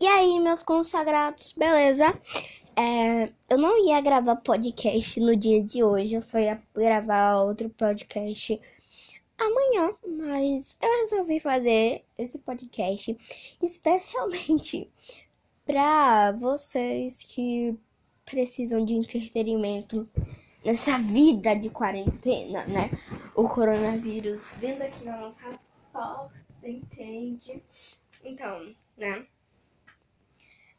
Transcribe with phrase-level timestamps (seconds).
[0.00, 2.06] E aí, meus consagrados, beleza?
[2.76, 7.68] É, eu não ia gravar podcast no dia de hoje, eu só ia gravar outro
[7.70, 8.60] podcast
[9.36, 13.18] amanhã, mas eu resolvi fazer esse podcast
[13.60, 14.88] especialmente
[15.66, 17.76] para vocês que
[18.24, 20.08] precisam de entretenimento
[20.64, 22.90] nessa vida de quarentena, né?
[23.34, 25.58] O coronavírus vindo aqui na nossa
[25.92, 27.60] porta, entende?
[28.22, 29.26] Então, né?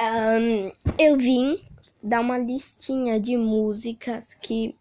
[0.00, 1.62] Um, eu vim
[2.02, 4.74] dar uma listinha de músicas que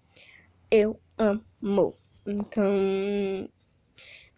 [0.72, 1.94] eu amo.
[2.26, 3.50] Então,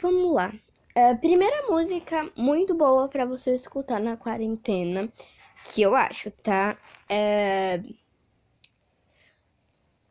[0.01, 0.51] vamos lá.
[0.95, 5.07] A primeira música muito boa para você escutar na quarentena,
[5.65, 6.75] que eu acho, tá?
[7.07, 7.79] É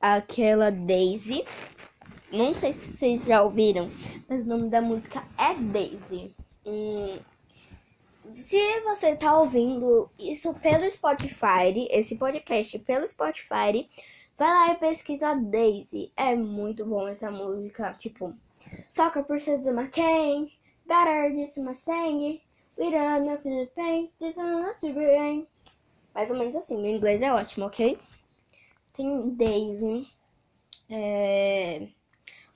[0.01, 1.45] aquela Daisy.
[2.33, 3.91] Não sei se vocês já ouviram,
[4.29, 6.33] mas o nome da música é Daisy.
[6.65, 7.19] Hum,
[8.35, 13.89] se você tá ouvindo isso pelo Spotify, esse podcast pelo Spotify,
[14.39, 16.13] vai lá e pesquisa Daisy.
[16.17, 17.93] É muito bom essa música.
[17.95, 18.35] Tipo,
[18.95, 20.53] Soccer Princess McCain,
[20.87, 22.43] Better This My Sang,
[22.79, 25.47] We Don't Nothing to Pain, This Rain.
[26.15, 27.99] Mais ou menos assim, meu inglês é ótimo, ok?
[28.93, 30.09] Tem Daisy,
[30.89, 31.89] é...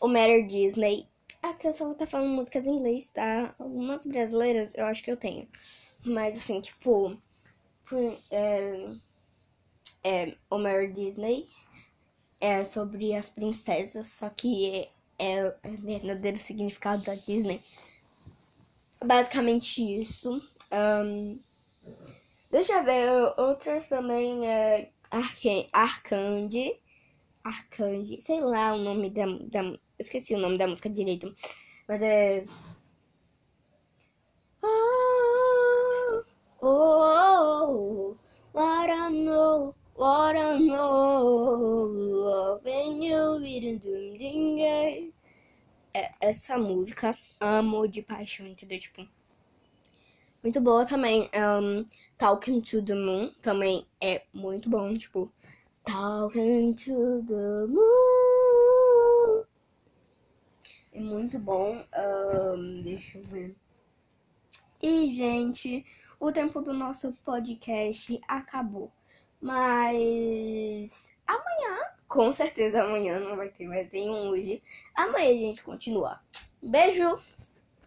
[0.00, 1.08] o Matter Disney,
[1.44, 3.54] Aqui eu só vou estar falando músicas em inglês, tá?
[3.58, 5.46] Algumas brasileiras eu acho que eu tenho.
[6.02, 7.20] Mas assim, tipo.
[8.30, 8.88] É,
[10.02, 11.46] é, Homer Disney
[12.40, 17.62] é sobre as princesas, só que é, é o verdadeiro significado da Disney.
[19.04, 20.40] Basicamente isso.
[20.72, 21.38] Um,
[22.50, 24.90] deixa eu ver, outras também é
[25.74, 26.80] Arcande.
[27.44, 31.34] Arcande, sei lá o nome da, da Esqueci o nome da música direito.
[31.86, 32.44] Mas é.
[34.62, 36.24] Oh,
[36.62, 38.16] oh, oh,
[38.54, 45.12] what I know, what I know, loving you didn't
[45.94, 48.78] é, Essa música, amo de paixão, entendeu?
[48.78, 49.06] Tipo,
[50.42, 51.30] muito boa também.
[51.34, 51.84] Um,
[52.18, 55.32] Talking to the Moon também é muito bom, tipo,
[55.84, 59.44] Talking to the Moon.
[60.92, 61.84] É muito bom.
[61.96, 63.56] Um, deixa eu ver.
[64.82, 65.84] E, gente,
[66.18, 68.90] o tempo do nosso podcast acabou.
[69.40, 74.62] Mas amanhã, com certeza amanhã não vai ter, mas tem um hoje.
[74.94, 76.20] Amanhã a gente continua.
[76.62, 77.20] Beijo!